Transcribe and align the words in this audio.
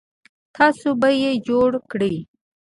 تاسو 0.55 0.89
به 1.01 1.09
یې 1.21 1.31
جوړ 1.47 1.71
کړئ 1.91 2.15